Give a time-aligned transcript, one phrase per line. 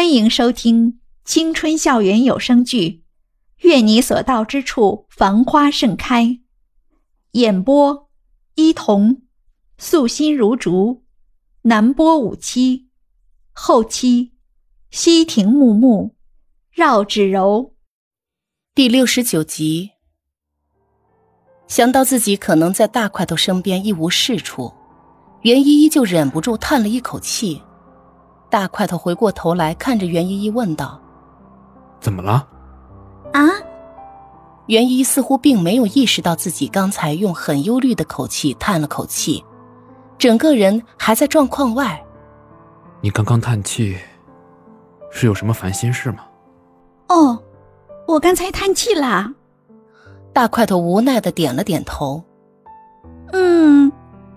[0.00, 2.88] 欢迎收听青春校园有声剧
[3.68, 6.24] 《愿你所到之处繁花盛开》，
[7.32, 8.08] 演播：
[8.54, 9.20] 伊童，
[9.76, 11.04] 素心如竹，
[11.64, 12.88] 南波五七，
[13.52, 14.32] 后期：
[14.90, 16.16] 西亭木木，
[16.72, 17.74] 绕指柔。
[18.74, 19.90] 第六十九集。
[21.68, 24.72] 想到自己可能在大块头身边一无是处，
[25.42, 27.60] 袁依依就忍不住叹了一口气。
[28.50, 31.00] 大块头回过头来看着袁依依，问道
[32.00, 32.46] ：“怎么了？”
[33.32, 33.48] 啊？
[34.66, 39.44] 袁依依似乎并没有意识到自己刚才用很忧虑的口气叹了口气，
[40.18, 42.04] 整个人还在状况外。
[43.00, 43.96] 你刚刚叹气，
[45.10, 46.18] 是有什么烦心事吗？
[47.08, 47.40] 哦，
[48.06, 49.32] 我刚才叹气啦。
[50.32, 52.22] 大块头无奈的点了点头。
[53.32, 53.90] 嗯，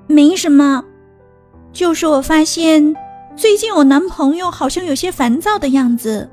[0.07, 0.83] 没什么，
[1.71, 2.95] 就是我发现。
[3.35, 6.29] 最近我男朋友好像有些烦躁的样子，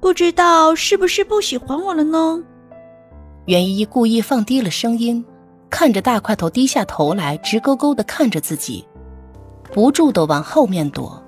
[0.00, 2.42] 不知道是不是不喜欢我了呢？
[3.46, 5.24] 袁依依故意放低了声音，
[5.70, 8.86] 看着大块头低下头来，直勾勾的看着自己，
[9.72, 11.20] 不住的往后面躲。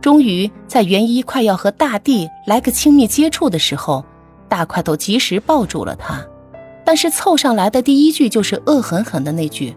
[0.00, 4.04] 终于在袁依依快要和大地来个亲密接触的时候，
[4.48, 6.24] 大块头及时抱住了他，
[6.84, 9.76] 但是凑上来的第一句就是恶狠狠的那句：“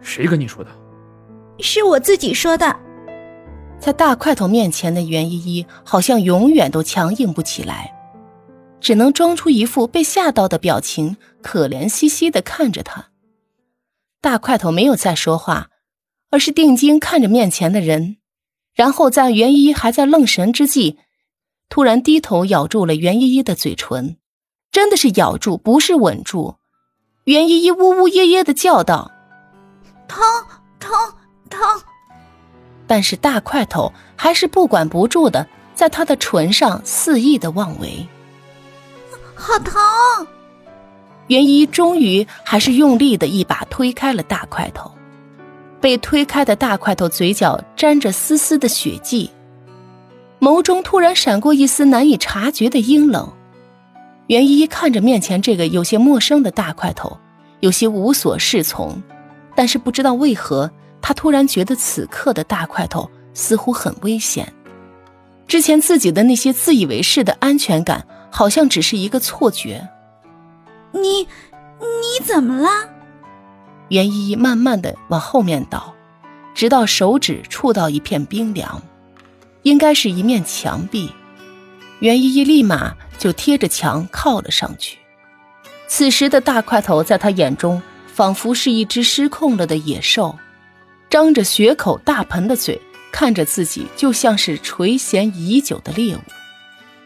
[0.00, 0.70] 谁跟你说的？”
[1.58, 2.74] 是我自己说的。
[3.80, 7.92] 在大块头面前的袁依依好像永远都强硬不起来，
[8.78, 13.06] 只能装出一副被吓到的表情，可怜兮兮的看着他。
[14.20, 15.70] 大块头没有再说话，
[16.30, 18.18] 而是定睛看着面前的人，
[18.74, 20.98] 然后在袁依依还在愣神之际，
[21.70, 24.18] 突然低头咬住了袁依依的嘴唇，
[24.70, 26.56] 真的是咬住，不是吻住。
[27.24, 29.10] 袁依依呜呜咽咽的叫道
[30.06, 30.22] ：“疼
[30.78, 30.90] 疼
[31.48, 31.60] 疼！”
[32.90, 35.46] 但是大块头还是不管不住的
[35.76, 38.04] 在他的唇上肆意的妄为，
[39.36, 40.26] 好疼！
[41.28, 44.90] 袁一终于还是用力的一把推开了大块头，
[45.80, 49.30] 被推开的大块头嘴角沾着丝丝的血迹，
[50.40, 53.32] 眸中突然闪过一丝难以察觉的阴冷。
[54.26, 57.16] 袁一看着面前这个有些陌生的大块头，
[57.60, 59.00] 有些无所适从，
[59.54, 60.72] 但是不知道为何。
[61.02, 64.52] 他突然觉得此刻的大块头似乎很危险，
[65.46, 69.88] 之前自己的那些自以为是的安全感，好像只是一个错觉。
[70.92, 71.20] 你，
[71.80, 72.68] 你怎么了？
[73.88, 75.94] 袁依依慢慢的往后面倒，
[76.54, 78.80] 直到手指触到一片冰凉，
[79.62, 81.10] 应该是一面墙壁。
[82.00, 84.98] 袁依依立马就贴着墙靠了上去。
[85.88, 90.38] 此时的大块头在他眼中，仿佛是一只失控了的野兽。
[91.10, 96.20] 张着血口大盆的嘴看着自己，就像是垂涎已久的猎物，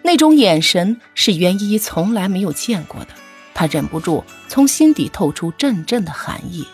[0.03, 3.09] 那种眼神是袁依依从来没有见过的。
[3.55, 6.67] 他忍不住从心底透出阵阵的寒意。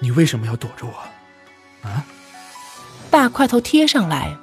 [0.00, 1.88] 你为什么要躲着我？
[1.88, 2.04] 啊！
[3.10, 4.36] 大块头贴上来，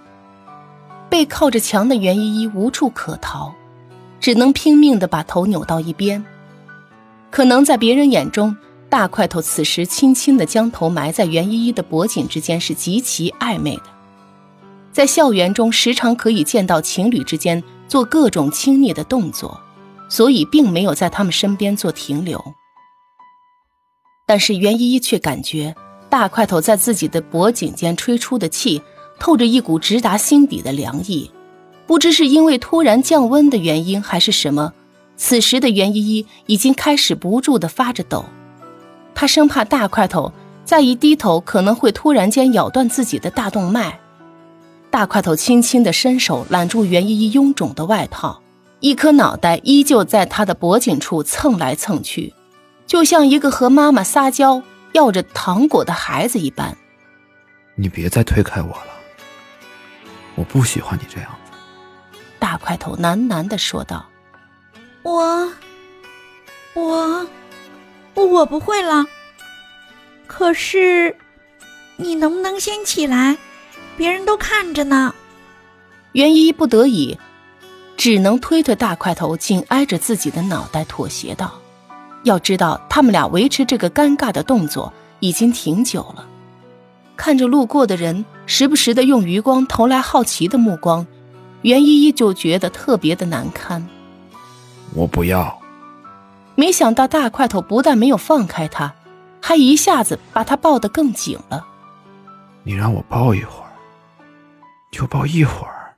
[1.10, 3.54] 背靠着墙的袁依依无处可逃，
[4.22, 6.24] 只能拼命的把头扭到一边。
[7.30, 8.56] 可能在别人眼中。
[8.92, 13.84] 大块头此时轻轻的将头埋在袁依依的脖颈之间，是极其暧昧的。
[14.92, 19.62] 在校园中，时常可以见到情侣之间做各种亲昵的动作，
[20.10, 22.54] 所以并没有在他们身边做停留。
[24.28, 25.74] 但是袁依依却感觉
[26.10, 28.82] 大块头在自己的脖颈间吹出的气，
[29.18, 31.32] 透着一股直达心底的凉意。
[31.88, 34.74] 不知是因为突然降温的原因，还是什么，
[35.16, 38.26] 此时的袁依依已经开始不住的发着抖。
[39.14, 40.32] 他生怕大块头
[40.64, 44.00] 再一低头，可能会突然间咬断自己的大动脉。
[44.90, 48.42] 大块头轻轻的伸手揽住袁依依臃肿的外套，
[48.80, 52.34] 一颗脑袋依旧在他的脖颈处蹭来蹭去，
[52.86, 54.62] 就像一个和妈妈撒娇
[54.92, 56.78] 要着糖果的孩子一般。
[57.76, 58.94] 你别再推开我了，
[60.36, 61.52] 我不喜欢你这样子。
[62.38, 64.06] 大块头喃喃的说道
[65.04, 65.52] ：“我，
[66.74, 67.28] 我。”
[68.16, 69.06] 我不会了。
[70.28, 71.16] 可是，
[71.98, 73.38] 你能不能先起来？
[73.98, 75.14] 别人都看着呢。
[76.14, 77.18] 袁依依不得已，
[77.98, 81.54] 只能推推大块头，紧挨着自己的脑袋，妥协道
[82.24, 86.28] ：“要知道，他们俩维持这个尴尬的动作已经挺久了。
[87.16, 91.06] 看着路过的人时不时的用余光投来好奇的目光，
[91.62, 93.88] 袁依依就觉得特别的难堪。
[94.96, 95.61] 我不要。
[96.56, 98.94] 没想到大块头不但没有放开他，
[99.42, 101.66] 还一下子把他抱得更紧了。
[102.64, 103.72] 你让我抱一会儿，
[104.92, 105.96] 就抱一会儿。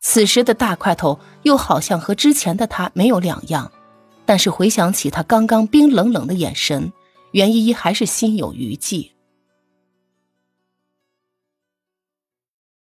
[0.00, 3.70] 此时的大块头又好像和之前的他没有两样，
[4.26, 6.92] 但是回想起他刚刚冰冷冷的眼神，
[7.30, 9.12] 袁依依还是心有余悸。